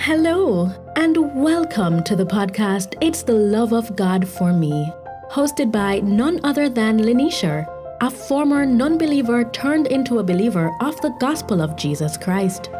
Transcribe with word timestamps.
Hello, 0.00 0.70
and 0.94 1.16
welcome 1.34 2.04
to 2.04 2.14
the 2.14 2.24
podcast 2.24 2.94
It's 3.02 3.22
the 3.24 3.34
Love 3.34 3.72
of 3.72 3.96
God 3.96 4.26
for 4.26 4.52
Me, 4.52 4.90
hosted 5.28 5.72
by 5.72 5.98
none 5.98 6.38
other 6.44 6.68
than 6.68 7.00
Lenesher, 7.00 7.66
a 8.00 8.08
former 8.08 8.64
non 8.64 8.96
believer 8.96 9.42
turned 9.50 9.88
into 9.88 10.20
a 10.20 10.22
believer 10.22 10.72
of 10.80 10.98
the 11.00 11.10
gospel 11.18 11.60
of 11.60 11.76
Jesus 11.76 12.16
Christ. 12.16 12.70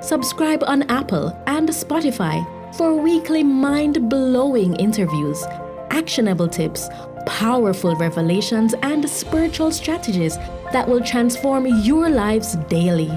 Subscribe 0.00 0.64
on 0.64 0.82
Apple 0.90 1.28
and 1.46 1.68
Spotify 1.68 2.44
for 2.74 2.94
weekly 2.96 3.44
mind 3.44 4.10
blowing 4.10 4.74
interviews, 4.74 5.44
actionable 5.90 6.48
tips, 6.48 6.88
powerful 7.24 7.94
revelations, 7.96 8.74
and 8.82 9.08
spiritual 9.08 9.70
strategies 9.70 10.36
that 10.72 10.88
will 10.88 11.00
transform 11.00 11.66
your 11.66 12.10
lives 12.10 12.56
daily. 12.68 13.12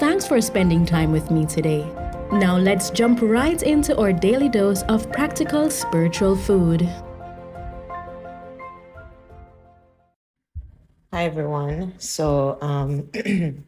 Thanks 0.00 0.26
for 0.26 0.40
spending 0.40 0.84
time 0.84 1.12
with 1.12 1.30
me 1.30 1.46
today. 1.46 1.88
Now 2.32 2.56
let's 2.56 2.88
jump 2.88 3.20
right 3.20 3.62
into 3.62 3.94
our 3.98 4.10
daily 4.10 4.48
dose 4.48 4.80
of 4.84 5.12
practical 5.12 5.68
spiritual 5.68 6.34
food. 6.34 6.80
Hi 11.12 11.26
everyone. 11.26 11.92
So 11.98 12.56
um 12.62 13.10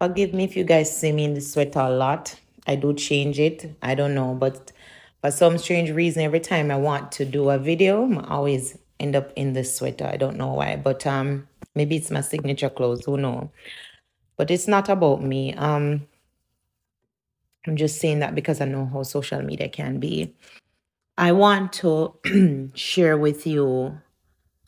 forgive 0.00 0.32
me 0.32 0.44
if 0.44 0.56
you 0.56 0.64
guys 0.64 0.96
see 0.96 1.12
me 1.12 1.24
in 1.24 1.34
the 1.34 1.42
sweater 1.42 1.80
a 1.80 1.90
lot. 1.90 2.40
I 2.66 2.76
do 2.76 2.94
change 2.94 3.38
it. 3.38 3.76
I 3.82 3.94
don't 3.94 4.14
know, 4.14 4.32
but 4.32 4.72
for 5.20 5.30
some 5.30 5.58
strange 5.58 5.90
reason, 5.90 6.22
every 6.22 6.40
time 6.40 6.70
I 6.70 6.76
want 6.76 7.12
to 7.12 7.26
do 7.26 7.50
a 7.50 7.58
video, 7.58 8.10
I 8.18 8.28
always 8.28 8.78
end 8.98 9.14
up 9.14 9.30
in 9.36 9.52
the 9.52 9.62
sweater. 9.62 10.06
I 10.06 10.16
don't 10.16 10.38
know 10.38 10.54
why, 10.54 10.76
but 10.76 11.06
um 11.06 11.46
maybe 11.74 11.96
it's 11.96 12.10
my 12.10 12.22
signature 12.22 12.70
clothes. 12.70 13.04
Who 13.04 13.18
know? 13.18 13.52
But 14.38 14.50
it's 14.50 14.66
not 14.66 14.88
about 14.88 15.22
me. 15.22 15.52
Um 15.52 16.06
I'm 17.66 17.76
just 17.76 18.00
saying 18.00 18.18
that 18.20 18.34
because 18.34 18.60
I 18.60 18.64
know 18.64 18.86
how 18.86 19.02
social 19.02 19.42
media 19.42 19.68
can 19.68 20.00
be. 20.00 20.34
I 21.16 21.32
want 21.32 21.72
to 21.74 22.14
share 22.74 23.16
with 23.16 23.46
you 23.46 23.98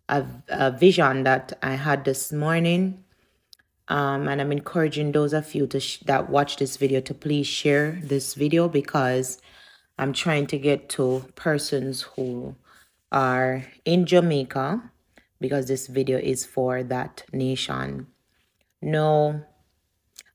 a, 0.08 0.24
a 0.48 0.70
vision 0.70 1.24
that 1.24 1.58
I 1.62 1.74
had 1.74 2.04
this 2.04 2.32
morning. 2.32 3.02
Um, 3.88 4.28
and 4.28 4.40
I'm 4.40 4.52
encouraging 4.52 5.12
those 5.12 5.32
of 5.32 5.54
you 5.54 5.66
to 5.66 5.80
sh- 5.80 5.98
that 6.06 6.30
watch 6.30 6.56
this 6.56 6.76
video 6.76 7.00
to 7.02 7.12
please 7.14 7.46
share 7.46 8.00
this 8.02 8.34
video 8.34 8.68
because 8.68 9.40
I'm 9.98 10.12
trying 10.12 10.46
to 10.48 10.58
get 10.58 10.88
to 10.90 11.24
persons 11.34 12.02
who 12.02 12.56
are 13.12 13.66
in 13.84 14.06
Jamaica 14.06 14.90
because 15.40 15.66
this 15.68 15.86
video 15.86 16.18
is 16.18 16.44
for 16.44 16.82
that 16.82 17.24
nation. 17.32 18.06
No 18.80 19.44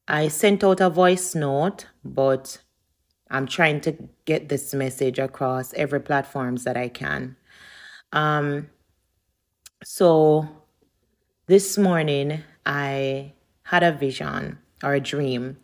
I 0.10 0.28
sent 0.28 0.64
out 0.64 0.82
a 0.82 0.90
voice 0.90 1.36
note, 1.36 1.86
but 2.04 2.58
I'm 3.30 3.46
trying 3.46 3.80
to 3.82 3.96
get 4.26 4.50
this 4.50 4.74
message 4.74 5.20
across 5.20 5.72
every 5.76 6.02
platforms 6.02 6.64
that 6.64 6.76
I 6.76 6.90
can. 6.90 7.36
Um, 8.12 8.70
so 9.84 10.48
this 11.46 11.78
morning 11.78 12.42
I 12.66 13.34
had 13.64 13.84
a 13.84 13.92
vision 13.92 14.58
or 14.84 14.96
a 14.96 15.00
dream, 15.00 15.58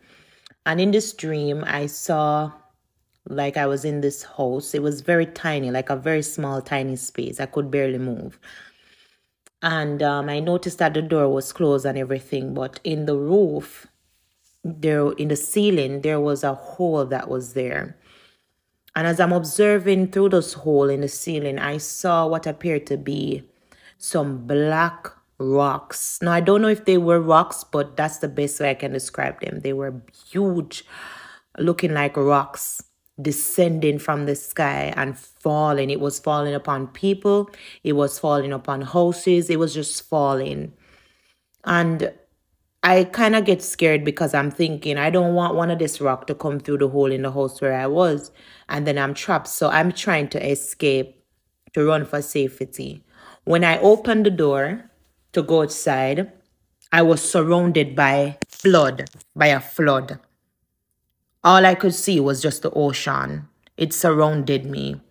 and 0.67 0.79
in 0.79 0.91
this 0.91 1.11
dream 1.13 1.63
I 1.65 1.87
saw 1.87 2.51
like 3.27 3.57
I 3.57 3.65
was 3.65 3.83
in 3.83 4.01
this 4.01 4.21
house. 4.21 4.75
It 4.75 4.83
was 4.83 5.01
very 5.01 5.25
tiny, 5.25 5.71
like 5.71 5.89
a 5.89 5.95
very 5.95 6.21
small, 6.21 6.61
tiny 6.61 6.95
space. 6.95 7.39
I 7.39 7.47
could 7.47 7.71
barely 7.71 7.97
move. 7.97 8.39
And 9.63 10.03
um, 10.03 10.29
I 10.29 10.39
noticed 10.39 10.77
that 10.77 10.93
the 10.93 11.01
door 11.01 11.29
was 11.29 11.51
closed 11.51 11.87
and 11.87 11.97
everything, 11.97 12.53
but 12.53 12.79
in 12.83 13.07
the 13.07 13.17
roof, 13.17 13.87
there 14.65 15.11
in 15.11 15.27
the 15.27 15.35
ceiling 15.35 16.01
there 16.01 16.19
was 16.19 16.43
a 16.43 16.55
hole 16.55 17.05
that 17.05 17.29
was 17.29 17.53
there. 17.53 17.95
And 18.95 19.05
as 19.05 19.19
i'm 19.19 19.31
observing 19.31 20.11
through 20.11 20.29
this 20.29 20.53
hole 20.53 20.89
in 20.89 21.01
the 21.01 21.07
ceiling 21.07 21.59
i 21.59 21.77
saw 21.77 22.25
what 22.27 22.47
appeared 22.47 22.87
to 22.87 22.97
be 22.97 23.43
some 23.97 24.47
black 24.47 25.07
rocks. 25.37 26.19
Now 26.21 26.31
i 26.31 26.39
don't 26.39 26.61
know 26.61 26.67
if 26.69 26.85
they 26.85 26.97
were 26.97 27.19
rocks 27.21 27.63
but 27.63 27.95
that's 27.95 28.17
the 28.17 28.27
best 28.27 28.59
way 28.59 28.71
i 28.71 28.73
can 28.73 28.91
describe 28.91 29.39
them. 29.41 29.59
They 29.59 29.73
were 29.73 30.01
huge 30.31 30.83
looking 31.59 31.93
like 31.93 32.17
rocks 32.17 32.81
descending 33.21 33.99
from 33.99 34.25
the 34.25 34.35
sky 34.35 34.93
and 34.97 35.17
falling. 35.17 35.89
It 35.89 36.01
was 36.01 36.19
falling 36.19 36.53
upon 36.53 36.87
people. 36.87 37.49
It 37.83 37.93
was 37.93 38.19
falling 38.19 38.51
upon 38.51 38.81
houses 38.81 39.49
it 39.49 39.59
was 39.59 39.73
just 39.73 40.09
falling. 40.09 40.73
And 41.63 42.11
I 42.87 43.05
kind 43.05 43.35
of 43.35 43.45
get 43.45 43.63
scared 43.63 44.03
because 44.05 44.35
I'm 44.35 44.51
thinking 44.51 44.99
I 44.99 45.09
don't 45.09 45.33
want 45.33 45.55
one 45.55 45.71
of 45.71 45.79
this 45.79 45.99
rock 45.99 46.27
to 46.27 46.35
come 46.35 46.59
through 46.59 46.77
the 46.77 46.87
hole 46.87 47.11
in 47.11 47.23
the 47.23 47.31
house 47.31 47.59
where 47.59 47.73
I 47.73 47.87
was 47.87 48.31
and 48.69 48.85
then 48.85 48.99
I'm 48.99 49.15
trapped. 49.15 49.47
So 49.47 49.69
I'm 49.69 49.91
trying 49.91 50.27
to 50.29 50.51
escape 50.51 51.19
to 51.73 51.83
run 51.83 52.05
for 52.05 52.21
safety. 52.21 53.03
When 53.43 53.63
I 53.63 53.79
opened 53.79 54.27
the 54.27 54.29
door 54.29 54.91
to 55.33 55.41
go 55.41 55.63
outside, 55.63 56.31
I 56.91 57.01
was 57.01 57.27
surrounded 57.27 57.95
by 57.95 58.37
flood, 58.47 59.09
by 59.35 59.47
a 59.47 59.59
flood. 59.59 60.19
All 61.43 61.65
I 61.65 61.73
could 61.73 61.95
see 61.95 62.19
was 62.19 62.39
just 62.39 62.61
the 62.61 62.69
ocean. 62.69 63.47
It 63.77 63.93
surrounded 63.93 64.63
me. 64.63 65.01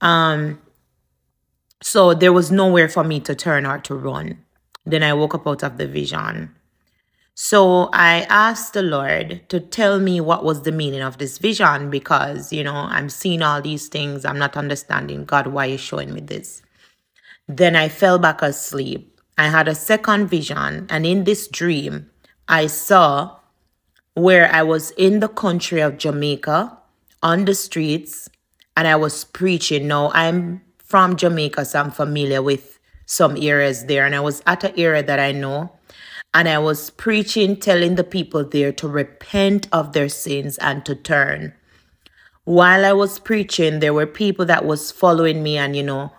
Um 0.00 0.60
so 1.82 2.14
there 2.14 2.32
was 2.32 2.50
nowhere 2.50 2.88
for 2.88 3.04
me 3.04 3.20
to 3.20 3.34
turn 3.34 3.66
or 3.66 3.78
to 3.80 3.94
run. 3.94 4.38
Then 4.86 5.02
I 5.02 5.12
woke 5.12 5.34
up 5.34 5.46
out 5.46 5.62
of 5.62 5.76
the 5.76 5.86
vision. 5.86 6.54
So 7.40 7.88
I 7.92 8.22
asked 8.28 8.72
the 8.72 8.82
Lord 8.82 9.48
to 9.48 9.60
tell 9.60 10.00
me 10.00 10.20
what 10.20 10.42
was 10.42 10.62
the 10.62 10.72
meaning 10.72 11.02
of 11.02 11.18
this 11.18 11.38
vision 11.38 11.88
because, 11.88 12.52
you 12.52 12.64
know, 12.64 12.74
I'm 12.74 13.08
seeing 13.08 13.42
all 13.42 13.62
these 13.62 13.86
things. 13.86 14.24
I'm 14.24 14.40
not 14.40 14.56
understanding 14.56 15.24
God, 15.24 15.46
why 15.46 15.66
you 15.66 15.78
showing 15.78 16.12
me 16.12 16.20
this. 16.20 16.62
Then 17.46 17.76
I 17.76 17.90
fell 17.90 18.18
back 18.18 18.42
asleep. 18.42 19.20
I 19.38 19.46
had 19.46 19.68
a 19.68 19.76
second 19.76 20.26
vision, 20.26 20.88
and 20.90 21.06
in 21.06 21.22
this 21.22 21.46
dream, 21.46 22.10
I 22.48 22.66
saw 22.66 23.36
where 24.14 24.52
I 24.52 24.64
was 24.64 24.90
in 24.98 25.20
the 25.20 25.28
country 25.28 25.80
of 25.80 25.96
Jamaica 25.96 26.76
on 27.22 27.44
the 27.44 27.54
streets 27.54 28.28
and 28.76 28.88
I 28.88 28.96
was 28.96 29.22
preaching. 29.22 29.86
Now, 29.86 30.10
I'm 30.12 30.62
from 30.78 31.14
Jamaica, 31.14 31.66
so 31.66 31.78
I'm 31.78 31.92
familiar 31.92 32.42
with 32.42 32.80
some 33.06 33.36
areas 33.40 33.84
there, 33.84 34.04
and 34.04 34.16
I 34.16 34.20
was 34.20 34.42
at 34.44 34.64
an 34.64 34.72
area 34.76 35.04
that 35.04 35.20
I 35.20 35.30
know 35.30 35.70
and 36.34 36.48
I 36.48 36.58
was 36.58 36.90
preaching, 36.90 37.56
telling 37.56 37.94
the 37.94 38.04
people 38.04 38.44
there 38.44 38.72
to 38.72 38.88
repent 38.88 39.68
of 39.72 39.92
their 39.92 40.08
sins 40.08 40.58
and 40.58 40.84
to 40.84 40.94
turn. 40.94 41.54
While 42.44 42.84
I 42.84 42.92
was 42.92 43.18
preaching, 43.18 43.80
there 43.80 43.94
were 43.94 44.06
people 44.06 44.44
that 44.46 44.64
was 44.64 44.92
following 44.92 45.42
me 45.42 45.58
and, 45.58 45.74
you 45.74 45.82
know, 45.82 46.12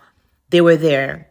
they 0.50 0.60
were 0.60 0.76
there. 0.76 1.28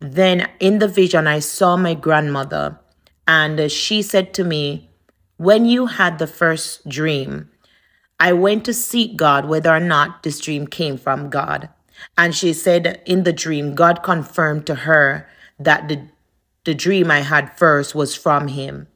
Then 0.00 0.48
in 0.60 0.78
the 0.78 0.88
vision, 0.88 1.26
I 1.26 1.40
saw 1.40 1.76
my 1.76 1.94
grandmother 1.94 2.78
and 3.26 3.70
she 3.70 4.02
said 4.02 4.34
to 4.34 4.44
me, 4.44 4.90
when 5.36 5.66
you 5.66 5.86
had 5.86 6.18
the 6.18 6.26
first 6.26 6.88
dream, 6.88 7.50
I 8.18 8.32
went 8.32 8.64
to 8.64 8.72
seek 8.72 9.16
God 9.16 9.46
whether 9.46 9.70
or 9.70 9.80
not 9.80 10.22
this 10.22 10.40
dream 10.40 10.66
came 10.66 10.96
from 10.96 11.28
God. 11.28 11.68
And 12.16 12.34
she 12.34 12.52
said 12.52 13.02
in 13.04 13.24
the 13.24 13.32
dream, 13.32 13.74
God 13.74 14.02
confirmed 14.02 14.66
to 14.66 14.74
her 14.74 15.28
that 15.58 15.88
the 15.88 16.08
the 16.66 16.74
dream 16.74 17.10
I 17.10 17.20
had 17.20 17.56
first 17.56 17.94
was 17.94 18.14
from 18.14 18.48
him. 18.48 18.88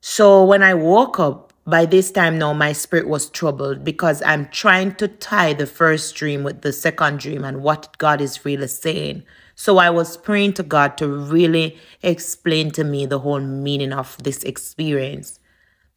So 0.00 0.44
when 0.44 0.62
I 0.62 0.74
woke 0.74 1.20
up, 1.20 1.52
by 1.66 1.86
this 1.86 2.10
time 2.10 2.38
now 2.38 2.52
my 2.52 2.72
spirit 2.72 3.08
was 3.08 3.28
troubled 3.28 3.84
because 3.84 4.22
I'm 4.22 4.48
trying 4.48 4.94
to 4.96 5.08
tie 5.08 5.52
the 5.52 5.66
first 5.66 6.14
dream 6.14 6.42
with 6.42 6.62
the 6.62 6.72
second 6.72 7.18
dream 7.18 7.44
and 7.44 7.62
what 7.62 7.98
God 7.98 8.20
is 8.20 8.44
really 8.44 8.68
saying. 8.68 9.24
So 9.54 9.78
I 9.78 9.90
was 9.90 10.16
praying 10.16 10.54
to 10.54 10.62
God 10.62 10.96
to 10.98 11.08
really 11.08 11.78
explain 12.02 12.70
to 12.72 12.84
me 12.84 13.06
the 13.06 13.20
whole 13.20 13.40
meaning 13.40 13.92
of 13.92 14.16
this 14.22 14.42
experience. 14.44 15.38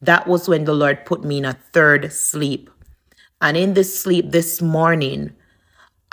That 0.02 0.26
was 0.26 0.48
when 0.48 0.64
the 0.64 0.74
Lord 0.74 1.06
put 1.06 1.24
me 1.24 1.38
in 1.38 1.44
a 1.44 1.58
third 1.72 2.12
sleep. 2.12 2.70
And 3.40 3.56
in 3.56 3.74
this 3.74 3.98
sleep 3.98 4.30
this 4.30 4.60
morning, 4.60 5.32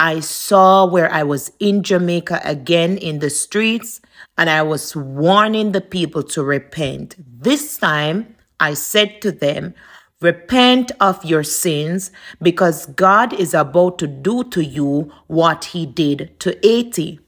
I 0.04 0.20
saw 0.20 0.86
where 0.86 1.10
I 1.10 1.24
was 1.24 1.50
in 1.62 1.82
Jamaica 1.82 2.42
again 2.44 2.98
in 2.98 3.20
the 3.20 3.30
streets 3.30 4.02
and 4.38 4.50
I 4.50 4.62
was 4.62 4.98
warning 4.98 5.72
the 5.72 5.80
people 5.80 6.24
to 6.24 6.44
repent. 6.44 7.16
This 7.18 7.78
time 7.78 8.36
I 8.60 8.74
said 8.74 9.22
to 9.22 9.32
them, 9.32 9.74
Repent 10.20 10.92
of 11.00 11.24
your 11.24 11.44
sins 11.44 12.12
because 12.42 12.86
God 12.88 13.32
is 13.32 13.54
about 13.54 13.98
to 14.00 14.08
do 14.08 14.44
to 14.50 14.62
you 14.62 15.10
what 15.28 15.66
he 15.66 15.86
did 15.86 16.38
to 16.42 16.60
Haiti. 16.62 17.22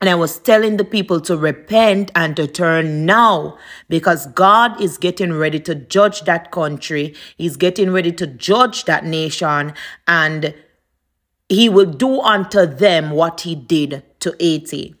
And 0.00 0.08
I 0.08 0.14
was 0.14 0.38
telling 0.38 0.78
the 0.78 0.84
people 0.84 1.20
to 1.20 1.36
repent 1.36 2.10
and 2.14 2.34
to 2.36 2.46
turn 2.46 3.04
now 3.04 3.58
because 3.90 4.28
God 4.28 4.80
is 4.80 4.96
getting 4.96 5.34
ready 5.34 5.60
to 5.60 5.74
judge 5.74 6.22
that 6.22 6.52
country. 6.52 7.14
He's 7.36 7.58
getting 7.58 7.90
ready 7.90 8.12
to 8.12 8.26
judge 8.26 8.86
that 8.86 9.04
nation 9.04 9.74
and 10.08 10.54
he 11.50 11.68
will 11.68 11.92
do 11.92 12.20
unto 12.20 12.64
them 12.64 13.10
what 13.10 13.40
he 13.40 13.56
did 13.56 14.04
to 14.20 14.34
Haiti. 14.38 14.94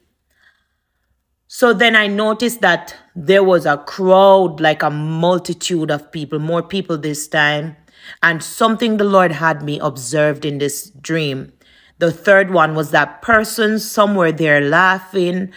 So 1.46 1.72
then 1.72 1.94
I 1.94 2.08
noticed 2.08 2.60
that 2.60 2.94
there 3.14 3.44
was 3.44 3.66
a 3.66 3.78
crowd, 3.78 4.60
like 4.60 4.82
a 4.82 4.90
multitude 4.90 5.92
of 5.92 6.10
people, 6.10 6.40
more 6.40 6.62
people 6.62 6.98
this 6.98 7.28
time. 7.28 7.76
And 8.22 8.42
something 8.42 8.96
the 8.96 9.04
Lord 9.04 9.30
had 9.30 9.62
me 9.62 9.78
observed 9.78 10.44
in 10.44 10.58
this 10.58 10.90
dream. 10.90 11.52
The 11.98 12.10
third 12.10 12.50
one 12.50 12.74
was 12.74 12.90
that 12.90 13.22
persons, 13.22 13.88
some 13.88 14.16
were 14.16 14.32
there 14.32 14.60
laughing, 14.60 15.52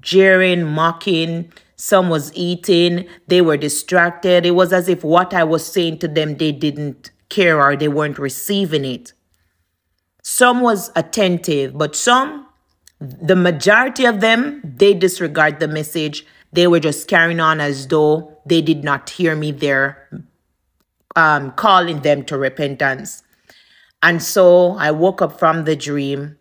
jeering, 0.00 0.62
mocking, 0.64 1.52
some 1.74 2.08
was 2.08 2.32
eating, 2.34 3.08
they 3.26 3.40
were 3.40 3.56
distracted. 3.56 4.46
It 4.46 4.52
was 4.52 4.72
as 4.72 4.88
if 4.88 5.02
what 5.02 5.34
I 5.34 5.42
was 5.42 5.66
saying 5.66 5.98
to 6.00 6.08
them, 6.08 6.36
they 6.36 6.52
didn't 6.52 7.10
care 7.30 7.60
or 7.60 7.76
they 7.76 7.88
weren't 7.88 8.18
receiving 8.18 8.84
it. 8.84 9.12
Some 10.28 10.60
was 10.60 10.90
attentive, 10.96 11.78
but 11.78 11.94
some, 11.94 12.48
the 12.98 13.36
majority 13.36 14.06
of 14.06 14.18
them, 14.18 14.60
they 14.64 14.92
disregard 14.92 15.60
the 15.60 15.68
message. 15.68 16.26
They 16.52 16.66
were 16.66 16.80
just 16.80 17.06
carrying 17.06 17.38
on 17.38 17.60
as 17.60 17.86
though 17.86 18.36
they 18.44 18.60
did 18.60 18.82
not 18.82 19.08
hear 19.08 19.36
me 19.36 19.52
there, 19.52 20.10
um, 21.14 21.52
calling 21.52 22.00
them 22.00 22.24
to 22.24 22.36
repentance. 22.36 23.22
And 24.02 24.20
so 24.20 24.72
I 24.72 24.90
woke 24.90 25.22
up 25.22 25.38
from 25.38 25.62
the 25.62 25.76
dream. 25.76 26.36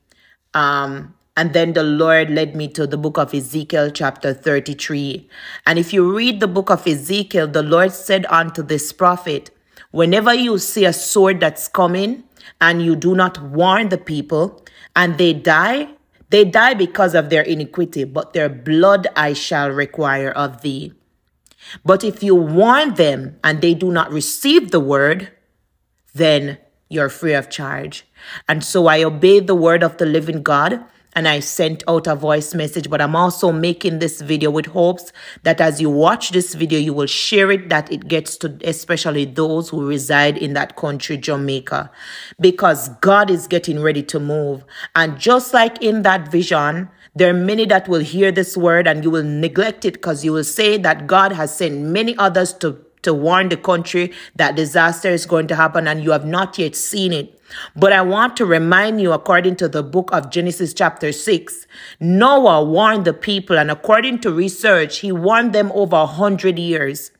Um, 0.55 1.13
and 1.37 1.53
then 1.53 1.73
the 1.73 1.83
Lord 1.83 2.31
led 2.31 2.55
me 2.55 2.67
to 2.69 2.87
the 2.87 2.97
book 2.97 3.19
of 3.19 3.35
Ezekiel, 3.35 3.91
chapter 3.91 4.33
33. 4.33 5.29
And 5.67 5.77
if 5.77 5.93
you 5.93 6.11
read 6.11 6.39
the 6.39 6.47
book 6.47 6.71
of 6.71 6.87
Ezekiel, 6.87 7.49
the 7.49 7.61
Lord 7.61 7.91
said 7.91 8.25
unto 8.31 8.63
this 8.63 8.91
prophet, 8.91 9.51
Whenever 9.91 10.33
you 10.33 10.57
see 10.57 10.85
a 10.85 10.91
sword 10.91 11.39
that's 11.39 11.67
coming 11.67 12.23
and 12.59 12.81
you 12.81 12.95
do 12.95 13.15
not 13.15 13.41
warn 13.41 13.89
the 13.89 13.97
people 13.97 14.63
and 14.95 15.17
they 15.17 15.33
die, 15.33 15.89
they 16.29 16.43
die 16.43 16.73
because 16.73 17.15
of 17.15 17.29
their 17.29 17.43
iniquity, 17.43 18.03
but 18.03 18.33
their 18.33 18.49
blood 18.49 19.07
I 19.15 19.33
shall 19.33 19.69
require 19.69 20.31
of 20.31 20.61
thee. 20.61 20.93
But 21.83 22.03
if 22.03 22.21
you 22.21 22.35
warn 22.35 22.95
them 22.95 23.39
and 23.43 23.61
they 23.61 23.73
do 23.73 23.91
not 23.91 24.11
receive 24.11 24.71
the 24.71 24.79
word, 24.79 25.31
then 26.13 26.57
you're 26.89 27.09
free 27.09 27.33
of 27.33 27.49
charge. 27.49 28.05
And 28.47 28.63
so 28.63 28.87
I 28.87 29.03
obeyed 29.03 29.47
the 29.47 29.55
word 29.55 29.83
of 29.83 29.97
the 29.97 30.05
living 30.05 30.43
God 30.43 30.83
and 31.15 31.27
I 31.27 31.39
sent 31.39 31.83
out 31.87 32.07
a 32.07 32.15
voice 32.15 32.53
message, 32.53 32.89
but 32.89 33.01
I'm 33.01 33.15
also 33.15 33.51
making 33.51 33.99
this 33.99 34.19
video 34.21 34.51
with 34.51 34.65
hopes 34.67 35.13
that 35.43 35.61
as 35.61 35.79
you 35.79 35.89
watch 35.89 36.31
this 36.31 36.53
video, 36.53 36.77
you 36.77 36.93
will 36.93 37.07
share 37.07 37.49
it, 37.51 37.69
that 37.69 37.89
it 37.91 38.07
gets 38.07 38.35
to 38.37 38.57
especially 38.63 39.23
those 39.23 39.69
who 39.69 39.87
reside 39.87 40.37
in 40.37 40.53
that 40.53 40.75
country, 40.75 41.17
Jamaica, 41.17 41.89
because 42.39 42.89
God 42.99 43.29
is 43.29 43.47
getting 43.47 43.79
ready 43.79 44.03
to 44.03 44.19
move. 44.19 44.65
And 44.95 45.17
just 45.17 45.53
like 45.53 45.81
in 45.81 46.01
that 46.01 46.29
vision, 46.29 46.89
there 47.15 47.29
are 47.29 47.33
many 47.33 47.65
that 47.67 47.87
will 47.87 48.01
hear 48.01 48.31
this 48.31 48.57
word 48.57 48.85
and 48.85 49.01
you 49.03 49.09
will 49.09 49.23
neglect 49.23 49.85
it 49.85 49.93
because 49.93 50.25
you 50.25 50.33
will 50.33 50.43
say 50.43 50.77
that 50.77 51.07
God 51.07 51.31
has 51.31 51.55
sent 51.57 51.79
many 51.79 52.15
others 52.17 52.53
to 52.55 52.81
to 53.03 53.13
warn 53.13 53.49
the 53.49 53.57
country 53.57 54.11
that 54.35 54.55
disaster 54.55 55.09
is 55.09 55.27
going 55.27 55.45
to 55.45 55.55
happen 55.55 55.87
and 55.87 56.03
you 56.03 56.09
have 56.09 56.25
not 56.25 56.57
yet 56.57 56.75
seen 56.75 57.13
it. 57.13 57.34
But 57.75 57.93
I 57.93 58.01
want 58.01 58.37
to 58.37 58.45
remind 58.45 59.01
you, 59.01 59.11
according 59.11 59.57
to 59.57 59.67
the 59.67 59.83
book 59.83 60.09
of 60.11 60.29
Genesis, 60.29 60.73
chapter 60.73 61.11
6, 61.11 61.67
Noah 61.99 62.63
warned 62.63 63.05
the 63.05 63.13
people, 63.13 63.57
and 63.57 63.69
according 63.69 64.19
to 64.19 64.31
research, 64.31 64.99
he 64.99 65.11
warned 65.11 65.53
them 65.53 65.71
over 65.73 65.95
a 65.95 66.05
hundred 66.05 66.57
years 66.57 67.11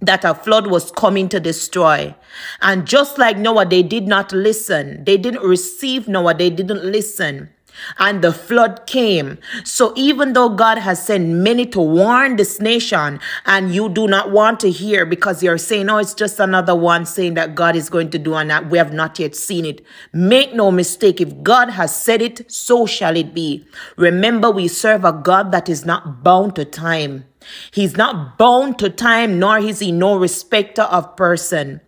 that 0.00 0.24
a 0.24 0.34
flood 0.34 0.66
was 0.66 0.90
coming 0.90 1.28
to 1.28 1.40
destroy. 1.40 2.14
And 2.62 2.86
just 2.86 3.18
like 3.18 3.36
Noah, 3.36 3.66
they 3.66 3.82
did 3.82 4.06
not 4.06 4.32
listen. 4.32 5.04
They 5.04 5.18
didn't 5.18 5.42
receive 5.42 6.08
Noah. 6.08 6.34
They 6.34 6.50
didn't 6.50 6.84
listen 6.84 7.50
and 7.98 8.22
the 8.22 8.32
flood 8.32 8.86
came. 8.86 9.38
So 9.64 9.92
even 9.96 10.32
though 10.32 10.48
God 10.48 10.78
has 10.78 11.04
sent 11.04 11.28
many 11.28 11.66
to 11.66 11.80
warn 11.80 12.36
this 12.36 12.60
nation 12.60 13.20
and 13.46 13.74
you 13.74 13.88
do 13.88 14.06
not 14.06 14.30
want 14.30 14.60
to 14.60 14.70
hear 14.70 15.06
because 15.06 15.42
you're 15.42 15.58
saying, 15.58 15.88
oh, 15.90 15.98
it's 15.98 16.14
just 16.14 16.40
another 16.40 16.74
one 16.74 17.06
saying 17.06 17.34
that 17.34 17.54
God 17.54 17.76
is 17.76 17.90
going 17.90 18.10
to 18.10 18.18
do 18.18 18.34
and 18.34 18.50
that 18.50 18.70
we 18.70 18.78
have 18.78 18.92
not 18.92 19.18
yet 19.18 19.34
seen 19.34 19.64
it. 19.64 19.84
Make 20.12 20.54
no 20.54 20.70
mistake. 20.70 21.20
If 21.20 21.42
God 21.42 21.70
has 21.70 21.94
said 21.94 22.22
it, 22.22 22.50
so 22.50 22.86
shall 22.86 23.16
it 23.16 23.34
be. 23.34 23.66
Remember, 23.96 24.50
we 24.50 24.68
serve 24.68 25.04
a 25.04 25.12
God 25.12 25.52
that 25.52 25.68
is 25.68 25.84
not 25.84 26.22
bound 26.22 26.56
to 26.56 26.64
time. 26.64 27.24
He's 27.72 27.96
not 27.96 28.38
bound 28.38 28.78
to 28.80 28.90
time, 28.90 29.38
nor 29.38 29.58
is 29.58 29.80
he 29.80 29.92
no 29.92 30.18
respecter 30.18 30.82
of 30.82 31.16
person. 31.16 31.80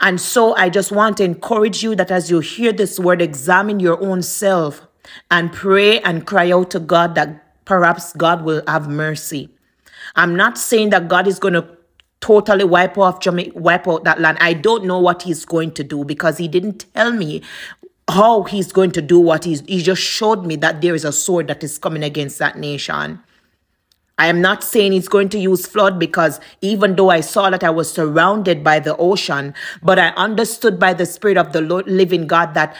And 0.00 0.20
so 0.20 0.56
I 0.56 0.70
just 0.70 0.90
want 0.90 1.18
to 1.18 1.24
encourage 1.24 1.82
you 1.82 1.94
that 1.94 2.10
as 2.10 2.30
you 2.30 2.40
hear 2.40 2.72
this 2.72 2.98
word, 2.98 3.20
examine 3.20 3.80
your 3.80 4.02
own 4.02 4.22
self 4.22 4.86
and 5.30 5.52
pray 5.52 6.00
and 6.00 6.26
cry 6.26 6.50
out 6.50 6.70
to 6.70 6.80
God 6.80 7.14
that 7.14 7.64
perhaps 7.64 8.12
God 8.12 8.44
will 8.44 8.62
have 8.66 8.88
mercy. 8.88 9.48
I'm 10.16 10.34
not 10.34 10.58
saying 10.58 10.90
that 10.90 11.08
God 11.08 11.26
is 11.26 11.38
going 11.38 11.54
to 11.54 11.66
totally 12.20 12.64
wipe 12.64 12.98
off 12.98 13.20
Jamaica, 13.20 13.58
wipe 13.58 13.88
out 13.88 14.04
that 14.04 14.20
land. 14.20 14.38
I 14.40 14.52
don't 14.52 14.84
know 14.84 14.98
what 14.98 15.22
he's 15.22 15.44
going 15.44 15.72
to 15.72 15.84
do 15.84 16.04
because 16.04 16.38
he 16.38 16.48
didn't 16.48 16.84
tell 16.94 17.12
me 17.12 17.42
how 18.08 18.42
he's 18.42 18.72
going 18.72 18.90
to 18.92 19.02
do 19.02 19.20
what 19.20 19.44
he's 19.44 19.60
he 19.62 19.82
just 19.82 20.02
showed 20.02 20.44
me 20.44 20.56
that 20.56 20.80
there 20.80 20.94
is 20.94 21.04
a 21.04 21.12
sword 21.12 21.46
that 21.46 21.62
is 21.62 21.78
coming 21.78 22.02
against 22.02 22.38
that 22.38 22.58
nation. 22.58 23.22
I 24.18 24.26
am 24.26 24.42
not 24.42 24.62
saying 24.62 24.92
he's 24.92 25.08
going 25.08 25.30
to 25.30 25.38
use 25.38 25.64
flood 25.64 25.98
because 25.98 26.40
even 26.60 26.96
though 26.96 27.08
I 27.08 27.20
saw 27.20 27.48
that 27.48 27.64
I 27.64 27.70
was 27.70 27.90
surrounded 27.90 28.62
by 28.62 28.78
the 28.78 28.94
ocean, 28.98 29.54
but 29.82 29.98
I 29.98 30.08
understood 30.08 30.78
by 30.78 30.92
the 30.92 31.06
Spirit 31.06 31.38
of 31.38 31.52
the 31.54 31.62
Lord, 31.62 31.86
living 31.86 32.26
God 32.26 32.52
that 32.52 32.76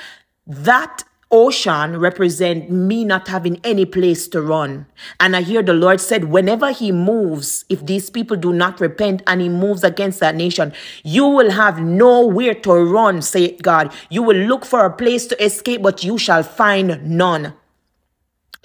that 0.46 1.04
ocean 1.30 1.98
represent 1.98 2.70
me 2.70 3.04
not 3.04 3.28
having 3.28 3.60
any 3.62 3.84
place 3.84 4.26
to 4.28 4.42
run. 4.42 4.86
And 5.18 5.36
I 5.36 5.42
hear 5.42 5.62
the 5.62 5.74
Lord 5.74 6.00
said, 6.00 6.24
whenever 6.24 6.72
he 6.72 6.92
moves, 6.92 7.64
if 7.68 7.84
these 7.86 8.10
people 8.10 8.36
do 8.36 8.52
not 8.52 8.80
repent 8.80 9.22
and 9.26 9.40
he 9.40 9.48
moves 9.48 9.84
against 9.84 10.20
that 10.20 10.34
nation, 10.34 10.72
you 11.04 11.26
will 11.26 11.50
have 11.50 11.80
nowhere 11.80 12.54
to 12.54 12.72
run, 12.72 13.22
say 13.22 13.56
God. 13.56 13.92
You 14.08 14.22
will 14.22 14.36
look 14.36 14.64
for 14.64 14.84
a 14.84 14.92
place 14.92 15.26
to 15.28 15.44
escape, 15.44 15.82
but 15.82 16.02
you 16.02 16.18
shall 16.18 16.42
find 16.42 17.08
none. 17.08 17.54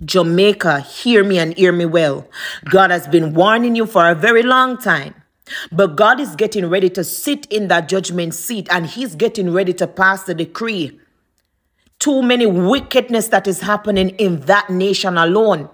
Jamaica, 0.04 0.82
hear 0.82 1.24
me 1.24 1.40
and 1.40 1.56
hear 1.58 1.72
me 1.72 1.86
well. 1.86 2.28
God 2.66 2.92
has 2.92 3.08
been 3.08 3.34
warning 3.34 3.76
you 3.76 3.86
for 3.86 4.10
a 4.10 4.16
very 4.16 4.44
long 4.44 4.78
time. 4.78 5.16
But 5.72 5.96
God 5.96 6.20
is 6.20 6.36
getting 6.36 6.66
ready 6.66 6.90
to 6.90 7.04
sit 7.04 7.46
in 7.48 7.68
that 7.68 7.88
judgment 7.88 8.34
seat 8.34 8.68
and 8.72 8.88
he's 8.88 9.16
getting 9.16 9.52
ready 9.52 9.74
to 9.74 9.88
pass 9.88 10.24
the 10.24 10.34
decree 10.34 11.00
too 12.00 12.22
many 12.22 12.46
wickedness 12.46 13.30
that 13.30 13.48
is 13.48 13.62
happening 13.62 14.10
in 14.10 14.42
that 14.42 14.70
nation 14.70 15.18
alone. 15.18 15.70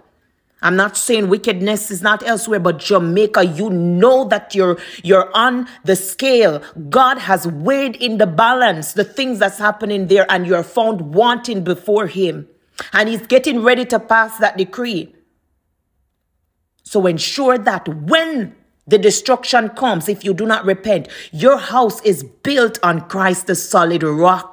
I'm 0.64 0.76
not 0.76 0.96
saying 0.96 1.30
wickedness 1.30 1.90
is 1.90 2.04
not 2.04 2.22
elsewhere, 2.24 2.60
but 2.60 2.78
Jamaica, 2.78 3.46
you 3.46 3.72
know 3.72 4.26
that 4.26 4.54
you're 4.54 4.78
you're 5.04 5.36
on 5.36 5.68
the 5.84 5.96
scale. 5.96 6.62
God 6.90 7.18
has 7.18 7.48
weighed 7.48 7.96
in 7.96 8.20
the 8.20 8.28
balance 8.28 8.94
the 8.94 9.04
things 9.04 9.40
that's 9.40 9.58
happening 9.58 10.08
there, 10.08 10.28
and 10.30 10.46
you're 10.46 10.64
found 10.64 11.16
wanting 11.16 11.64
before 11.64 12.06
Him. 12.06 12.48
And 12.94 13.10
He's 13.10 13.26
getting 13.26 13.64
ready 13.64 13.86
to 13.86 14.00
pass 14.00 14.38
that 14.38 14.58
decree. 14.58 15.16
So 16.84 17.08
ensure 17.08 17.58
that 17.58 17.88
when 17.88 18.56
the 18.86 19.00
destruction 19.00 19.70
comes, 19.70 20.10
if 20.10 20.24
you 20.24 20.34
do 20.34 20.46
not 20.46 20.66
repent, 20.66 21.08
your 21.32 21.58
house 21.58 22.02
is 22.02 22.24
built 22.24 22.78
on 22.84 23.08
Christ, 23.08 23.48
the 23.48 23.56
solid 23.56 24.04
rock 24.04 24.51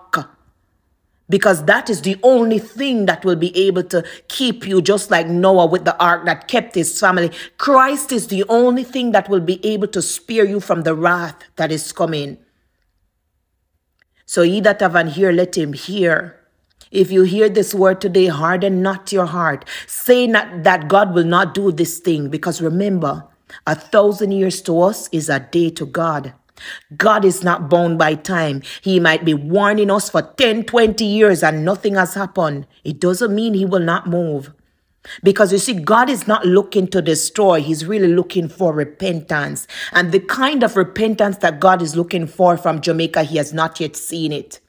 because 1.29 1.65
that 1.67 1.91
is 1.91 2.03
the 2.03 2.17
only 2.23 2.59
thing 2.59 3.07
that 3.07 3.25
will 3.25 3.37
be 3.37 3.57
able 3.57 3.83
to 3.85 4.05
keep 4.29 4.67
you 4.67 4.81
just 4.81 5.11
like 5.11 5.29
Noah 5.29 5.67
with 5.67 5.85
the 5.85 5.99
ark 6.03 6.25
that 6.27 6.49
kept 6.49 6.75
his 6.75 6.99
family. 6.99 7.31
Christ 7.59 8.13
is 8.13 8.29
the 8.29 8.45
only 8.49 8.85
thing 8.85 9.13
that 9.13 9.29
will 9.29 9.41
be 9.41 9.65
able 9.65 9.89
to 9.89 10.03
spare 10.03 10.45
you 10.45 10.61
from 10.61 10.83
the 10.83 10.95
wrath 10.95 11.37
that 11.57 11.71
is 11.71 11.93
coming. 11.93 12.39
So 14.25 14.43
ye 14.43 14.61
that 14.61 14.81
have 14.81 14.95
an 14.95 15.13
ear, 15.17 15.33
let 15.33 15.57
him 15.57 15.73
hear. 15.73 16.35
If 16.91 17.11
you 17.11 17.23
hear 17.23 17.49
this 17.49 17.75
word 17.75 18.01
today, 18.01 18.27
harden 18.27 18.83
not 18.83 19.13
your 19.13 19.27
heart. 19.27 19.65
Say 19.87 20.27
not 20.27 20.63
that 20.65 20.89
God 20.89 21.15
will 21.15 21.25
not 21.25 21.55
do 21.55 21.71
this 21.73 21.99
thing, 21.99 22.29
because 22.31 22.63
remember, 22.63 23.25
a 23.67 23.75
thousand 23.75 24.33
years 24.33 24.63
to 24.63 24.81
us 24.81 25.09
is 25.13 25.29
a 25.29 25.41
day 25.41 25.71
to 25.71 25.87
God. 25.87 26.33
God 26.97 27.25
is 27.25 27.45
not 27.45 27.71
bound 27.71 27.99
by 27.99 28.15
time. 28.15 28.63
He 28.83 29.01
might 29.01 29.25
be 29.25 29.35
warning 29.35 29.91
us 29.91 30.11
for 30.11 30.23
10, 30.23 30.65
20 30.65 31.05
years 31.05 31.43
and 31.43 31.65
nothing 31.65 31.95
has 31.95 32.15
happened. 32.15 32.67
It 32.85 33.01
doesn't 33.01 33.35
mean 33.35 33.55
he 33.55 33.65
will 33.65 33.81
not 33.81 34.07
move. 34.07 34.53
Because 35.23 35.53
you 35.53 35.59
see, 35.59 35.75
God 35.75 36.11
is 36.11 36.27
not 36.27 36.45
looking 36.45 36.87
to 36.89 37.01
destroy, 37.01 37.63
He's 37.63 37.87
really 37.87 38.09
looking 38.09 38.49
for 38.49 38.75
repentance. 38.75 39.67
And 39.93 40.13
the 40.13 40.21
kind 40.21 40.63
of 40.63 40.77
repentance 40.77 41.39
that 41.39 41.61
God 41.61 41.81
is 41.81 41.97
looking 41.97 42.27
for 42.27 42.57
from 42.59 42.81
Jamaica, 42.81 43.23
He 43.23 43.39
has 43.39 43.55
not 43.55 43.81
yet 43.81 43.97
seen 43.97 44.33
it. 44.33 44.61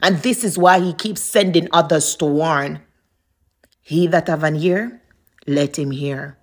And 0.00 0.18
this 0.18 0.44
is 0.44 0.56
why 0.56 0.78
He 0.78 0.92
keeps 0.92 1.20
sending 1.20 1.68
others 1.72 2.14
to 2.16 2.26
warn. 2.26 2.80
He 3.88 4.06
that 4.08 4.28
have 4.28 4.44
an 4.44 4.56
ear, 4.56 5.00
let 5.46 5.78
him 5.78 5.90
hear. 5.92 6.36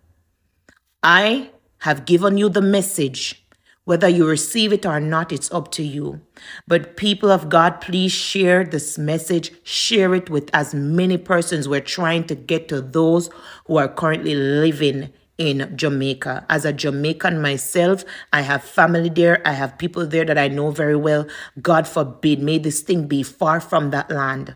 I 1.03 1.51
have 1.81 2.07
given 2.07 2.39
you 2.39 2.49
the 2.49 2.63
message 2.63 3.44
Whether 3.85 4.09
you 4.09 4.27
receive 4.27 4.73
it 4.73 4.85
or 4.85 4.99
not, 4.99 5.31
it's 5.31 5.51
up 5.51 5.71
to 5.73 5.83
you. 5.83 6.21
But 6.67 6.97
people 6.97 7.31
of 7.31 7.49
God, 7.49 7.81
please 7.81 8.11
share 8.11 8.63
this 8.63 8.97
message. 8.97 9.51
Share 9.63 10.15
it 10.15 10.29
with 10.29 10.49
as 10.53 10.73
many 10.73 11.17
persons. 11.17 11.69
We're 11.69 11.81
trying 11.81 12.25
to 12.25 12.35
get 12.35 12.67
to 12.69 12.81
those 12.81 13.29
who 13.65 13.77
are 13.77 13.87
currently 13.87 14.33
living 14.33 15.13
in 15.37 15.71
Jamaica. 15.75 16.45
As 16.49 16.65
a 16.65 16.73
Jamaican 16.73 17.41
myself, 17.41 18.03
I 18.33 18.41
have 18.41 18.63
family 18.63 19.09
there. 19.09 19.47
I 19.47 19.51
have 19.51 19.77
people 19.77 20.07
there 20.07 20.25
that 20.25 20.37
I 20.37 20.47
know 20.47 20.71
very 20.71 20.95
well. 20.95 21.27
God 21.61 21.87
forbid, 21.87 22.41
may 22.41 22.57
this 22.57 22.81
thing 22.81 23.07
be 23.07 23.21
far 23.21 23.59
from 23.59 23.91
that 23.91 24.09
land. 24.09 24.55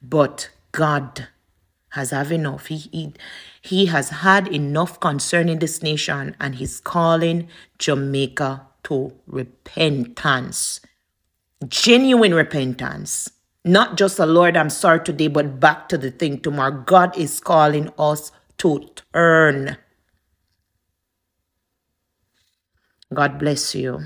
But 0.00 0.48
God 0.72 1.28
has 1.90 2.10
have 2.10 2.32
enough. 2.32 2.66
He, 2.66 2.76
he, 2.76 3.12
he 3.60 3.86
has 3.86 4.10
had 4.10 4.48
enough 4.48 5.00
concerning 5.00 5.58
this 5.58 5.82
nation 5.82 6.36
and 6.40 6.54
he's 6.54 6.80
calling 6.80 7.48
Jamaica 7.78 8.68
to 8.84 9.12
repentance. 9.26 10.80
Genuine 11.68 12.34
repentance. 12.34 13.30
Not 13.64 13.96
just 13.98 14.18
a 14.18 14.26
Lord, 14.26 14.56
I'm 14.56 14.70
sorry 14.70 15.00
today, 15.04 15.28
but 15.28 15.60
back 15.60 15.88
to 15.90 15.98
the 15.98 16.10
thing 16.10 16.40
tomorrow. 16.40 16.82
God 16.86 17.16
is 17.18 17.40
calling 17.40 17.90
us 17.98 18.32
to 18.58 18.88
turn. 19.12 19.76
God 23.12 23.38
bless 23.38 23.74
you. 23.74 24.00